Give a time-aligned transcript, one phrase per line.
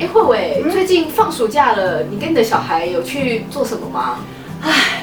[0.00, 4.18] 哎，慧慧，最近放暑假了，你跟你的小孩有去做什么吗？
[4.60, 4.93] 唉，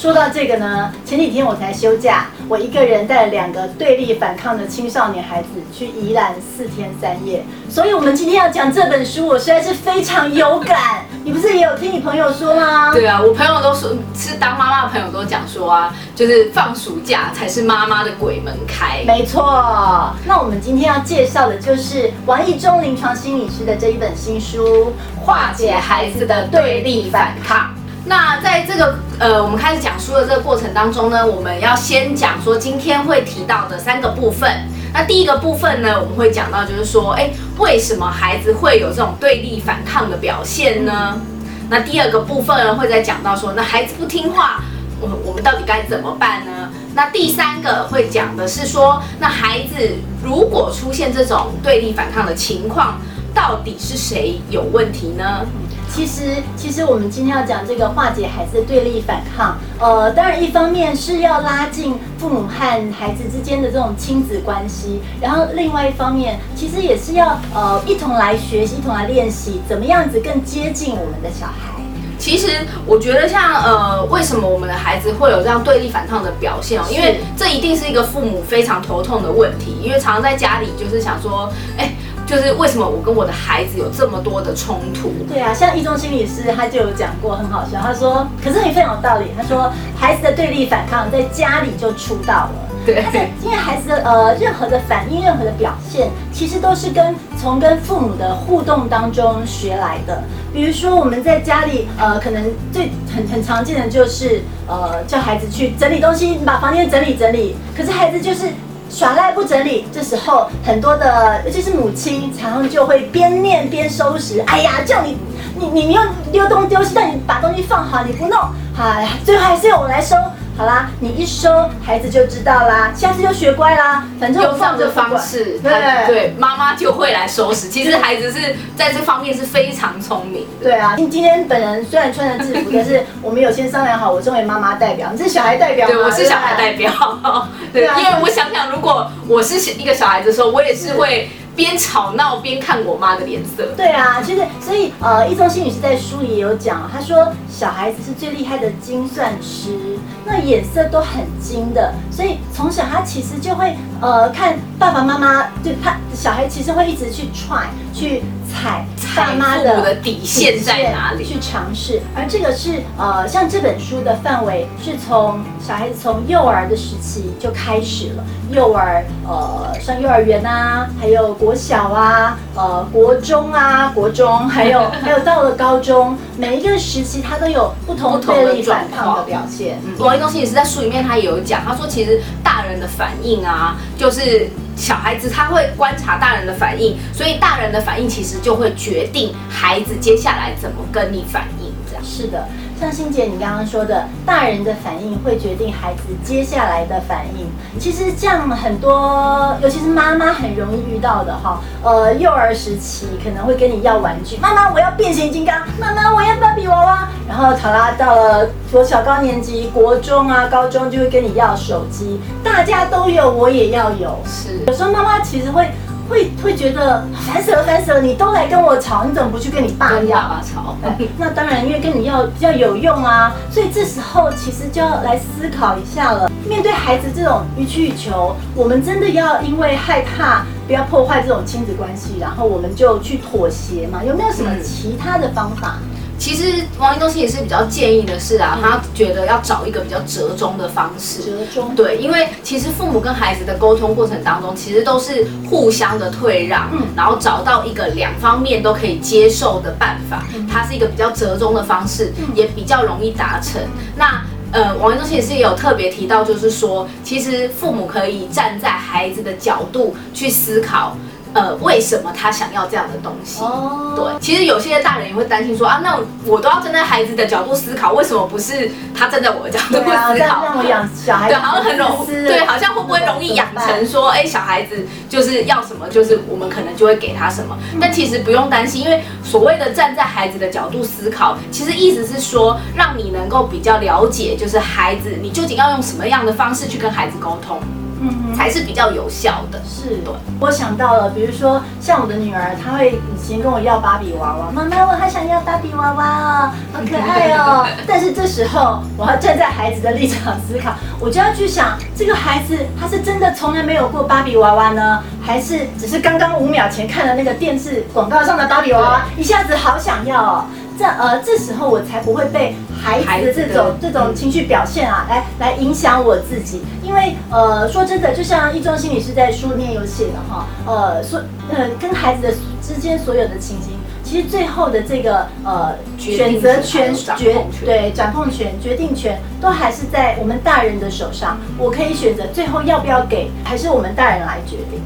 [0.00, 11.04] 说到这个呢，前几天我才休假，我一个人带了两个对立反抗的青少年孩子去宜兰四天三夜，所以我们今天要讲这本书，我实在是非常有感。
[11.22, 12.94] 你不是也有听你朋友说吗？
[12.94, 19.04] 对啊，我朋友都说，是当妈妈的朋友都讲说啊，就是放暑假才是妈妈的鬼门开。
[19.06, 24.94] 没错，那我们今天要介绍的就是王义中临床心理师的这一本新书
[25.26, 27.74] 《化解孩子的对立反抗》。
[28.06, 34.48] 那在这个呃，我们开始讲书的这个过程当中呢，我们要先讲说今天会提到的三个部分。
[34.92, 41.20] 那第一个部分呢，我们会讲到就是说，哎，为什么孩子会有这种对立反抗的表现呢？
[41.68, 44.62] 那第二个部分呢，会再讲到说，那孩子不听话，
[45.00, 46.70] 我我们到底该怎么办呢？
[46.94, 49.76] 那第三个会讲的是说，那孩子
[50.24, 53.00] 如果出现这种对立反抗的情况，
[53.34, 55.46] 到底是谁有问题呢？
[55.92, 71.82] 其实，其实我们今天要讲这个化解孩子的对立反抗，呃，当然一方面是要拉近父母和孩子之间的这种亲子关系，然后另外一方面，其实也是要呃一同来学习，一同来练习，怎么样子更接近我们的小孩。
[72.20, 72.48] 其实
[72.86, 76.84] 我觉得像呃，为什么我们的孩子会有这样对立反抗的表现哦？
[76.88, 81.92] 因为这一定是一个父母非常头痛的问题，因为常常在家里就是想说，哎。
[82.30, 85.12] 就是为什么我跟我的孩子有这么多的冲突？
[85.28, 87.80] 对啊，像一中心理师他就有讲过，很好笑。
[87.80, 89.24] 他说，可是你非常有道理。
[89.36, 92.52] 他说，孩子的对立反抗在家里就出道了。
[92.86, 93.04] 对，
[93.42, 100.22] 因为孩子的呃任何的反应、任何的表现，其实都是跟从跟父母的互动当中学来的。
[100.54, 107.56] 比如说我们在家里呃，可能最很很常见的就是呃叫孩子去整理东西，把房间整理整理。
[107.76, 108.46] 可是孩子就是。
[108.90, 114.40] 耍赖不整理，这时候很多的，尤其是母亲，常常就会边念边收拾。
[114.48, 115.16] 哎呀，叫你，
[115.56, 118.36] 你你你又丢东丢西，但你把东西放好，你不弄，
[118.76, 120.16] 哎，最后还是由我来收。
[120.60, 124.04] 好啦，你一收，孩子就知道啦，下次就学乖啦。
[124.20, 125.72] 反正用这样的方式，对
[126.06, 127.66] 对，妈妈就会来收拾。
[127.70, 130.46] 其实孩子是在这方面是非常聪明。
[130.62, 136.92] 对啊，今今天本人虽然穿着制服，但是我们有先商量好，我作为妈妈代表，你是小孩代表对，我是小孩代表。
[137.72, 141.30] 对，因为我想想，如果我是一个小孩子的时候，我也是会。
[141.60, 143.66] 边吵闹边看我妈的脸色。
[143.76, 158.22] 对啊，其实所以呃，易中心女士在书里也有讲，她说小孩子是最厉害的精算师，那眼色都很精的，所以从小他其实就会呃看爸爸妈妈，就他小孩其实会一直去 try 去。
[158.52, 158.84] 踩
[159.16, 161.24] 爸妈的底线在哪里？
[161.24, 179.78] 去尝试，而这个是呃，像这本书的范围是从小孩子从幼儿的时期就开始了，幼儿呃上幼儿园啊，还有国小啊，呃国中啊，国中还有 还有到了高中，每一个时期他都有不同对立反抗的表现。
[179.98, 184.50] 王一东心也是在书里面他也有讲，他说其实大人的反应啊，就是。
[184.80, 191.70] 小孩子他会观察大人的反应，所以大人的反应其实就会决定孩子接下来怎么跟你反应。
[191.86, 192.48] 这样是的。
[192.80, 197.46] 像欣姐你刚刚说的，大人的反应会决定孩子接下来的反应。
[197.78, 201.60] 其实这样很多，尤其是妈妈很容易遇到的哈。
[201.84, 207.08] 呃，幼儿时期可能会跟你要玩具，妈妈我要变形金刚，妈妈我要芭比娃娃。
[207.28, 214.18] 然后考拉，到了国小高年级、国中啊、高中就会跟你要手机，大家都有，我也要有。
[214.24, 215.68] 是，有时候妈妈其实会。
[216.10, 218.02] 会会觉得烦死了，烦死了！
[218.02, 220.74] 你都来跟我吵，你怎么不去跟你爸要吵？
[221.16, 223.32] 那当然，因为跟你要比较有用啊。
[223.48, 226.28] 所以这时候其实就要来思考一下了。
[226.44, 234.02] 面对孩子这种予取予求，我们真的要因为害怕不要破坏这种亲子关系，然后我们就去妥协嘛？
[234.02, 235.78] 有没有什么其他的方法？
[236.20, 241.22] 其实王一东西也是比较建议的是啊，他觉得要找一个比较折中的方式。
[241.22, 241.74] 折中。
[241.74, 250.22] 对，因为其实父母跟孩子的沟通过程当中，其实都是互相的退让，嗯，然后找到一个两方面都可以接受的办法，
[250.52, 253.58] 它是一个比较折中的方式，也比较容易达成。
[253.96, 254.22] 那
[254.52, 260.96] 呃，王一东西也是有特别提到，就是说，其实父母可以站在孩子的角度去思考。
[261.32, 263.42] 呃，为什么他想要这样的东西？
[263.42, 270.14] 哦，对，其实有些大人也会担心说啊，那我都要站在孩子的角度思考，为什么不是他站在我的角度思考？
[270.14, 277.56] 让我养小孩，对，好像很容易，对，好像会不会容易养成说，哎，小孩子就是要什么，就是我们可能就会给他什么。
[277.80, 287.60] 但其实不用担心，因为所谓的站在孩子的角度思考，其实意思是说，让你能够比较了解，就是孩子，你究竟要用什么样的方式去跟孩子沟通。
[288.00, 289.60] 嗯，才是比较有效的。
[289.64, 290.12] 是，对。
[290.40, 297.66] 我想到了，比如说像我的女儿，她会以前跟我要芭比娃娃，妈妈，我好想要芭比娃娃哦，好可爱哦。
[297.86, 310.44] 但是这时候我要站在孩子的立场思考，我就要去想，这个孩子他是真的从来没有过芭比娃娃呢，还是只是刚刚五秒前看了那个电视广告上的芭比娃娃，一下子好想要哦。
[310.80, 316.62] 这呃，这时候我才不会被孩子的这种这种情绪表现啊，来来影响我自己。
[316.82, 323.72] 因为呃，说真的，就像一中心理师在书里面有写的哈，呃，说呃，跟孩子的之间所有的情形，
[324.02, 331.36] 其实最后的这个呃选择权、决对掌控权、决定权，都还是在我们大人的手上。
[331.58, 334.80] 我可以选择最后要不要给，还是我们大人来决定。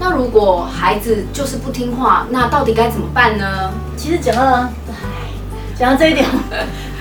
[0.00, 3.72] 那如果孩子就是不听话，那到底该怎么办呢？
[3.96, 4.68] 其实讲到。
[5.78, 6.26] 讲到这一点，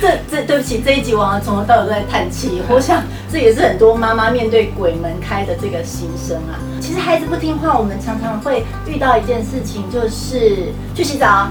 [0.02, 2.62] 这这对不起，这一集我从头到尾都在叹气。
[2.68, 3.02] 我想
[3.32, 6.60] 这也是很多妈妈面对鬼门开的这个心声啊。
[6.82, 11.48] 其实孩子不听话，我们常常会遇到一件事情，就是去洗澡、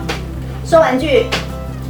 [0.66, 1.26] 收玩具、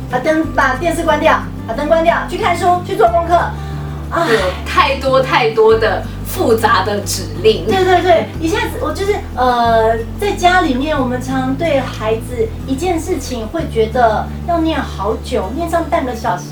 [0.08, 3.34] 把灯、把电视关掉、把灯关掉、去看书、去做功课。
[3.34, 4.24] 啊，
[4.64, 6.00] 太多太多的。
[6.34, 16.44] 复杂的指令，对对对，一下子我就是呃，在家里面，我们常对孩子一件事情会觉得要念好久，念上半个小时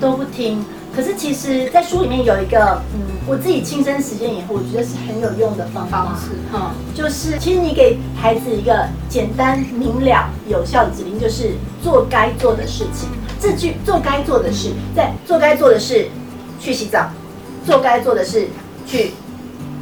[0.00, 0.64] 都不听。
[0.94, 6.18] 可是其实，在书里面有一个，嗯，我自己亲身实践以后，我觉得是很有用的方法，
[6.52, 13.08] 嗯，就是其实你给孩子一个简单明了、有效的指令，就是做该做的事情。
[13.40, 16.08] 这句做该做的事，在做该做的事
[16.58, 17.08] 去洗澡，
[17.64, 18.48] 做该做的事
[18.84, 19.12] 去。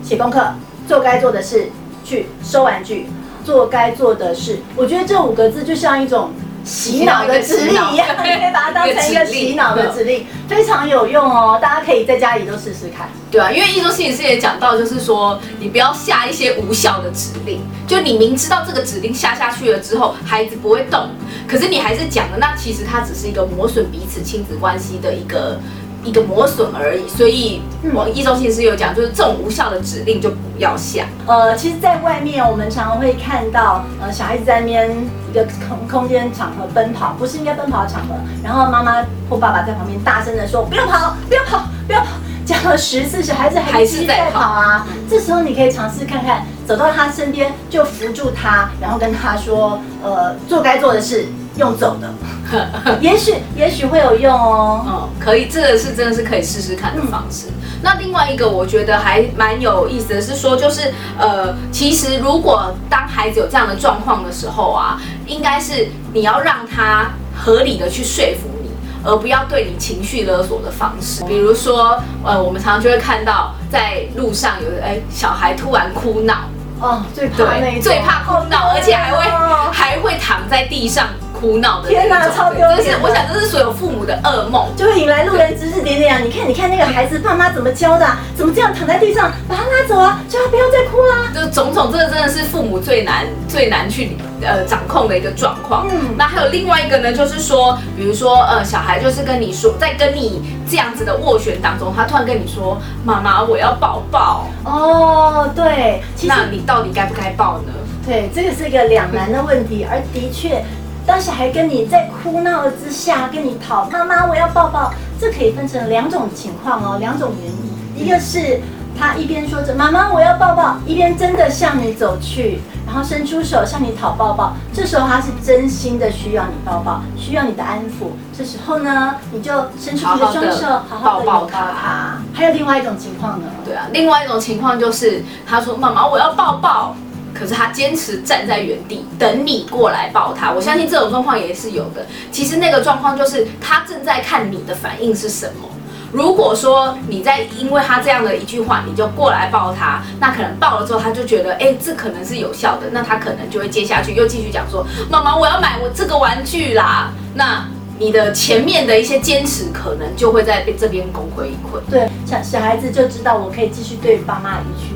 [0.07, 0.41] 写功课，
[0.87, 1.67] 做该做的事，
[2.05, 3.09] 去收玩具，
[3.45, 4.61] 做该做的事。
[4.77, 6.31] 我觉得这五个字就像一种
[6.65, 11.59] 洗脑的指令一样， 可以把它当成一个洗脑的指令，非常有用哦。
[11.61, 13.09] 大家可以在家里都试试看。
[13.33, 21.09] 对啊，因为一周心理师也讲到，就是说你不要下一些无效的指令，就你明知道这个指令下下去了之后，孩子不会动，
[21.49, 25.59] 可是你还是讲了，那其实它只是一个磨损彼此亲子关系的一个。
[26.07, 27.61] 一个磨损而已，所以
[27.93, 31.05] 我一中心师有讲，就是这种无效的指令就不要下。
[31.27, 34.89] 呃，其实，在外面我们常常会看到，呃，小孩子在那边
[35.31, 42.07] 一个空空间场合奔跑，不是应该奔跑的场合，然后妈妈或爸爸在旁边大声的说：“不要跑，不要跑，不要跑！”
[42.47, 44.87] 讲了十次，小孩子还是在跑啊。
[45.11, 51.27] 这时候你可以尝试看看，走到他身边就扶住他，然后跟他说：“呃，做该做的事。”
[51.57, 52.13] 用走的，
[53.01, 54.85] 也许也许会有用哦。
[54.87, 57.49] 嗯，可以，这个是真的是可以试试看的方式。
[57.83, 68.71] 那另外一个我觉得还蛮有意思的是说，就是呃，其实如果当孩子有这样的状况的时候啊，应该是你要让他合理的去说服你，
[69.05, 71.23] 而不要对你情绪勒索的方式。
[71.25, 76.35] 比如说，呃，我们常常就会看到在路上有哎小孩突然哭闹，
[76.81, 79.23] 哦，最怕那最怕哭闹，而且还会
[79.71, 81.09] 还会躺在地上。
[81.39, 82.97] 哭闹的天哪，超丢脸！
[83.03, 86.21] 我想，这是所有父母的噩梦，就会引来路人指指点点啊！
[86.25, 88.07] 你看，你看那个孩子，爸妈怎么教的？
[88.35, 89.31] 怎么这样躺在地上？
[89.47, 90.21] 把他拉走啊！
[90.29, 91.31] 叫他不要再哭啦！
[91.35, 95.87] 就种种，这个真的是父母最难最难去呃掌控的一个状况。
[95.91, 107.73] 嗯，那还有另外一个呢，就是说，比如说呃，小孩就是跟你说，在跟你这样子的斡旋当中，他突然跟你说：“妈妈，我要抱抱。”哦，对，那你到底该不该抱呢？
[108.07, 110.65] 对，这个是一个两难的问题，而的确。
[111.07, 118.05] 当小孩跟你在哭闹之下跟你讨妈妈，我要抱抱，这可以分成两种情况哦，两种原因。
[118.05, 118.61] 一个是
[118.99, 124.57] 他一边说着妈妈我要抱抱，一边真的向你走去，然后伸出手向你讨抱抱。
[124.75, 128.11] 这时候他是真心的需要你抱抱，需要你的安抚。
[128.37, 132.19] 这时候呢，你就伸出你的双手，好好的抱抱他。
[132.35, 133.47] 还有另外一种情况呢？
[133.65, 136.97] 对啊，另外一种情况就是他说妈妈我要抱抱。
[137.39, 142.07] 可是他坚持站在原地等你过来抱他，我相信这种状况也是有的。
[142.33, 145.69] 其实那个状况就是他正在看你的反应是什么。
[146.13, 157.13] 如果说你在因为他这样的一句话你就过来抱他，那可能抱了之后他就觉得哎这可能是有效的，那他可能就会接下去又继续讲说妈妈我要买我这个玩具啦。
[157.35, 157.67] 那
[157.99, 161.81] 你的前面的一些坚持可能就会在这边功亏一篑。
[161.91, 164.96] 对，小小孩子就知道我可以继续对爸妈予取予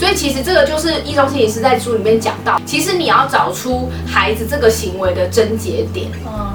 [0.00, 6.10] 所以其实这个就是易中心理师在书里面讲到，其实你要找出孩子这个行为的症结点，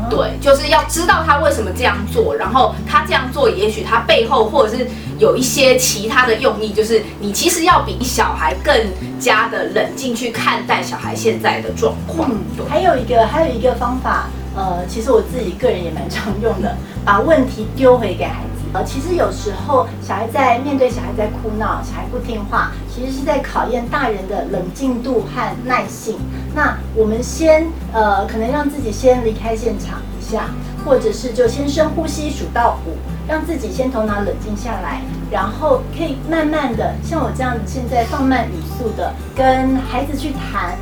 [0.09, 4.87] 对，就是要知道他为什么这样做，然后他这样做，也许他背后或者是
[5.19, 8.75] 有一些其他的用意，就是你其实要比小孩更
[9.19, 12.27] 加的冷静去看待小孩现在的状况。
[12.31, 16.75] 嗯，还有一个还有一个方法，呃，其实我自己个人也蛮常用的，
[17.05, 18.54] 把问题丢回给孩子。
[18.75, 26.17] 呃，其实有时候小孩在面对小孩在哭闹，小孩不听话，其实是在考验大人的冷静度和耐性。
[26.53, 30.49] 那我们先呃，可能让自己先离开现场一下，
[30.83, 32.97] 或者是就先深呼吸数到五，
[33.29, 34.99] 让自己先头脑冷静下来，
[35.31, 40.77] 然后可以慢慢的像我这样子，现在放慢语速的跟孩子去谈。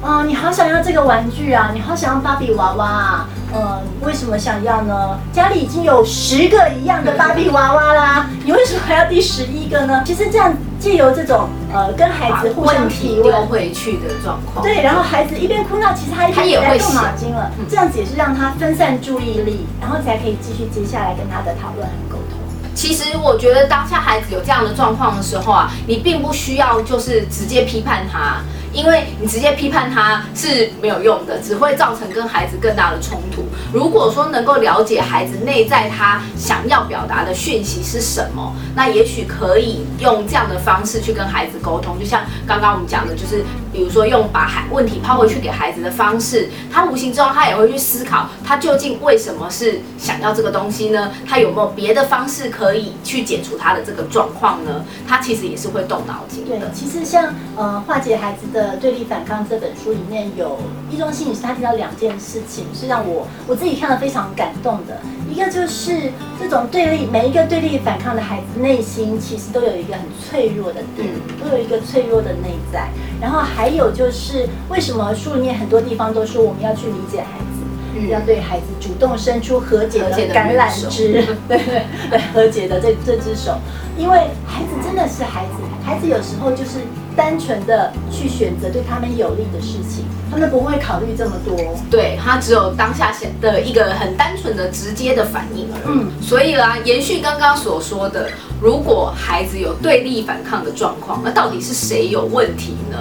[0.00, 1.70] 啊，你好想要这个玩具啊！
[1.74, 3.28] 你好想要芭比娃娃啊！
[3.52, 5.18] 嗯，为什么想要呢？
[5.32, 10.02] 家里已经有十个一样的芭比娃娃啦，你为什么还要第十一个呢？
[10.06, 22.38] 其实这样借由这种呃跟孩子互相提问回去的状况，对，然后孩子一边哭闹，其实他一边在动脑筋了，这样子也是让他分散注意力，然后才可以继续接下来跟他的讨论和沟通。
[22.72, 28.36] 其实我觉得当下孩子有这样的状况的时候啊，你并不需要就是直接批判他。
[28.78, 33.44] 因为你直接批判他是没有用的，只会造成跟孩子更大的冲突。
[33.72, 41.98] 如果说能够了解孩子内在他想要表达的讯息是什么，那也许可以用这样的方式去跟孩子沟通。
[41.98, 43.44] 就像刚刚我们讲的，就是
[43.78, 51.12] 比如说用把孩问题抛回去给孩子的方式，他无形中他也会去思考，他究竟为什么是想要这个东西呢？
[51.24, 54.84] 他有没有别的方式可以去解除他的这个状况呢？
[55.06, 56.58] 他其实也是会动脑筋的。
[56.58, 58.76] 对，其实像呃化解孩子的。
[58.80, 60.58] 《对立反抗》这本书里面有
[60.90, 65.00] 一中心理师，他提到两件事情是让我我自己看了非常感动的。
[65.30, 71.08] 一个就是这种对立，每一个对立反抗的孩子内心其实都有一个很脆弱的点，
[71.42, 72.88] 都有一个脆弱的内在。
[73.20, 83.58] 然后还有就是为什么书里面很多地方都说我们要去理解孩子，要对孩子主动伸出和解的橄榄枝， 对对对，和解的这这只手，
[83.96, 86.80] 因为孩子真的是孩子，孩子有时候就是。
[87.18, 91.56] 单纯的去选择对他们有利的事情，他们不会考虑这么多。
[91.90, 95.82] 对他只有当下想的一个很单纯的直接的反应而已。
[95.88, 98.30] 嗯，所以啦，延续刚刚所说的，
[98.62, 102.96] 如果孩子有对立反抗的状况，那到底是谁有问题呢？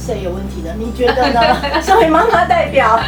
[0.00, 0.74] 是谁有问题的？
[0.78, 1.40] 你觉得呢？
[1.82, 2.98] 身为妈妈代表，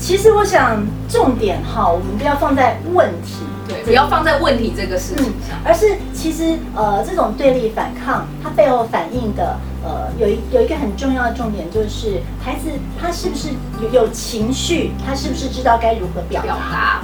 [0.00, 3.44] 其实我想重点哈，我们不要放在问题。
[3.68, 13.48] 对，不要放在问题这个事情上，而是其实呃，这种对立反抗，它背后反映的呃，有一有一个很重要的重点，就是孩子他是不是
[13.82, 17.02] 有有情绪，他是不是知道该如何表达？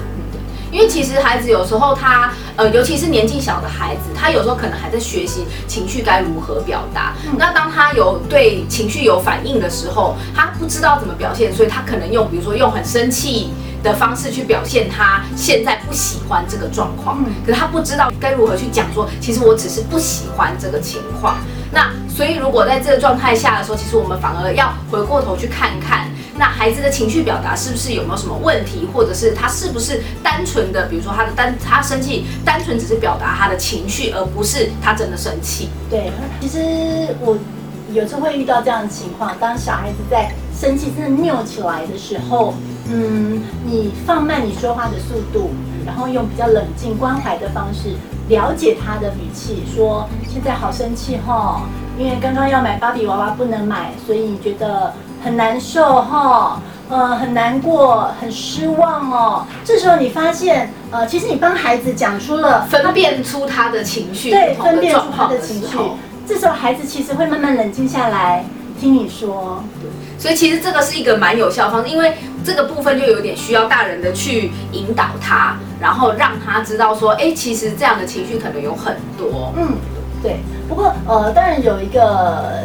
[0.70, 7.14] 因为其实孩子有时候他呃，尤其是年纪小的孩子，他有时候可能还在学习情绪该如何表达。
[7.38, 13.50] 那当他有对情绪有反应的时候，他不知道怎么表现，所以他可能用比如说用很生气。
[13.82, 21.38] 的方式去表现他现在不喜欢这个状况，可是他不知道该如何去讲说，其实我只是不喜欢这个情况。
[21.72, 26.10] 那所以如果在这个状态下的时候，其实我们反而要回过头去看看，
[26.40, 35.68] 那孩子的情绪表达是不是有没有什么问题，或者是他是不是单纯的，比如说他的单他生气，单纯只是表达他的情绪，而不是他真的生气。
[35.90, 37.36] 对，其实我
[37.92, 42.54] 有时候会遇到这样的情况，当小孩子在生气真的拗起来的时候。
[42.92, 45.50] 嗯，你放慢你说话的速度，
[45.86, 47.90] 然后用比较冷静关怀的方式
[48.28, 59.46] 了解他的语气，说现在好生气哈，因为刚刚要买芭比娃娃不能买，所以你觉得很难受哈，呃，很难过，很失望哦。
[59.64, 65.76] 这时候你发现，呃，其实你帮孩子讲出了分辨出他的情绪，对，分辨出他的情绪，
[66.26, 68.44] 这时候孩子其实会慢慢冷静下来。
[68.80, 69.62] 听你说，
[70.18, 79.52] 所以其实这个是一个蛮有效方式，因为这个部分就有点需要大人的去引导他，然后让他知道说，哎，其实这样的情绪可能有很多。
[79.54, 79.68] 嗯，
[80.22, 80.40] 对。
[80.66, 82.60] 不过呃，当然有一个。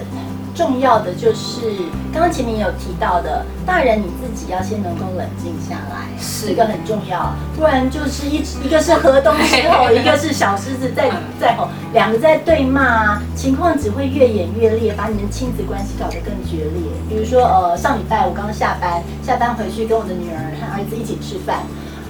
[0.56, 1.70] 重要的就是
[2.14, 16.82] 刚刚前面有提到的，大人你自己要先能够冷静下来，是一个很重要，不然就是一一个是河东狮吼，一个是小狮子在在吼，两个在对骂，情况只会越演越烈，把你们亲子关系搞得更决裂。
[17.10, 21.64] 比如说呃，上礼拜我刚下班，下班回去跟我的女儿和儿子一起吃饭，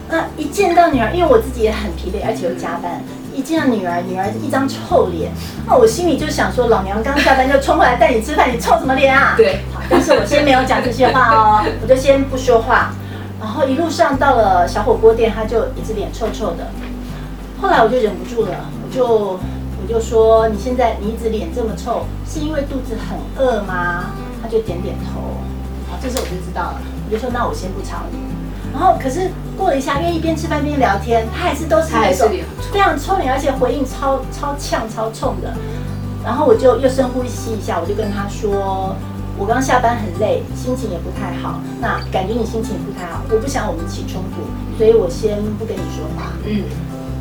[0.07, 3.01] 那一见到女儿，因为我自己也很疲惫，而且又加班。
[3.35, 5.31] 一见到女儿，女儿一张臭脸，
[5.67, 9.33] 那我心里就想说，老娘刚下班就冲过来带你吃饭，你臭什么脸啊？
[9.35, 12.93] 对，好但是我先没有讲这些话哦， 我就先不说话。
[13.39, 16.67] 然后一路上到了小火锅店，他就一直脸臭臭的。
[17.61, 24.11] 后来我就忍不住了，我就我就说，你现在你一直脸这么臭，是因为肚子很饿吗？
[24.41, 25.19] 他就点点头。
[25.91, 28.17] 好，这时候我就知道了，我就说，那我先不吵你。
[28.75, 32.29] 然后可是过了一下，因为一边吃饭一边聊天，他还是都是那种
[32.73, 35.53] 非常臭脸，而且回应超超呛、超冲的。
[36.25, 38.93] 然后我就又深呼吸一下，我就跟他说
[39.39, 41.61] ：“我刚下班很累，心情也不太好。
[41.79, 44.43] 那感觉你心情不太好，我不想我们起冲突，
[44.77, 46.63] 所以我先不跟你说话。”嗯。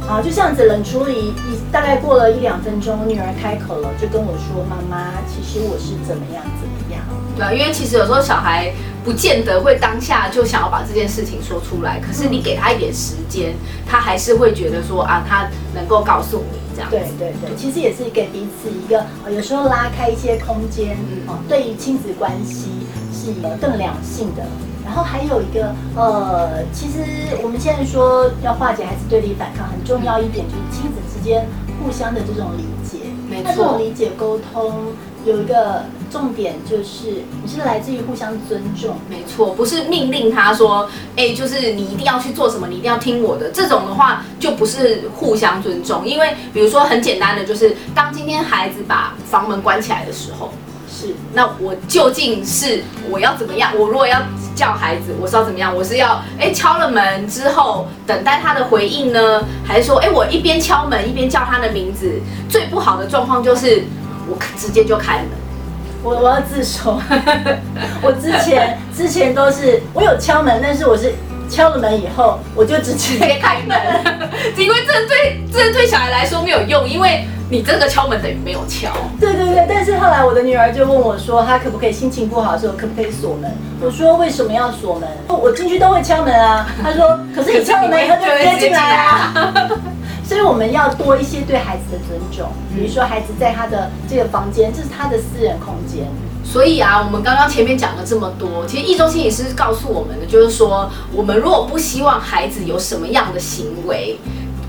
[0.08, 7.00] 啊，就这样子冷处理，一大概过了一两分钟，我女儿开口了，就跟我说：“妈妈，其实我是怎么样怎么样。”
[7.36, 8.70] 对啊，因为其实有时候小孩
[9.04, 13.54] 不见得会当下就想要把这件事情说出来，可是你给他一点时间，
[13.86, 16.90] 他还是会觉得说啊，他能够告诉你这样。
[16.90, 20.96] 对对对，其实也是给彼此一个，呃有时候拉开一些空间，
[21.26, 22.70] 哦，对于亲子关系
[23.12, 24.42] 是一个更良性的。
[24.86, 31.46] 然后还有一个，呃，其实我们现在说要化解孩子对立反抗，很重要一点就是亲子之间
[31.82, 32.98] 互相的这种理解。
[33.28, 34.92] 没那这种错，理解沟通
[35.24, 35.84] 有一个
[36.14, 38.96] 重点就是，你是来自于互相尊重。
[39.10, 43.50] 没错，不是命令他说，哎、就是你一定要去做什么，你一定要听我的。
[43.50, 50.52] 这种的话就不是互相尊重，因为比如说很简单的，就是当今天孩子把房门关起来的时候，
[50.88, 53.72] 是，那我究竟是我要怎么样？
[53.76, 54.22] 我如果要
[54.54, 55.74] 叫孩子，我是要怎么样？
[55.74, 62.20] 我是要哎、敲了门之后等待他的回应呢，还是说哎、我一边敲门一边叫他的名字？
[62.48, 63.82] 最不好的状况就是
[64.28, 65.43] 我直接就开门。
[66.04, 67.00] 我我要自首，
[68.02, 71.14] 我之前之前都是我有敲门，但是我是
[71.48, 73.76] 敲了门以后我就直接 开门，
[74.56, 78.90] 因为这对这对小孩来说没有用，因为你这个敲门等于没有敲。
[79.18, 83.50] 对对对，但是后来我的女儿就问我说，她可不可以心情不好的时候可不可以锁门？
[83.80, 85.08] 我说为什么要锁门？
[85.28, 86.66] 我进去都会敲门啊。
[86.82, 89.32] 她说，可是你敲了门以后就直接进来啊。
[90.26, 96.08] 所以我们要多一些对孩子的尊重，比如说孩子在他的这个房间，这是他的私人空间。
[96.42, 104.18] 所以啊，我们刚刚前面讲了这么多，其实易中心也是告诉我们的就是说，我们如果不希望孩子有什么样的行为，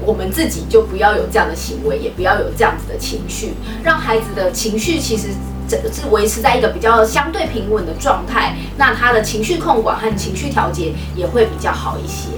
[0.05, 5.29] 我们自己就不要有这样的行为，也不要有这样子的情绪，让孩子的情绪其实
[5.67, 12.29] 整个是维持在一个比较相对平稳的状态，那他的情绪控管和情绪调节也会比较好一些。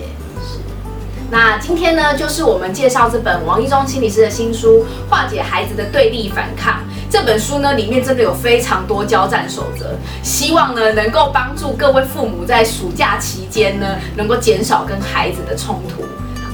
[1.29, 6.73] 那今天呢，就是我们介绍这本王一中心理师的新书《化解孩子的对立反抗》。
[7.09, 16.03] 这本书呢，里面真的有非常多交战守则，希望呢能够帮助各位父母在暑假期间呢，能够减少跟孩子的冲突。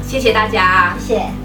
[0.08, 0.96] 谢谢大家。
[1.00, 1.43] 谢谢。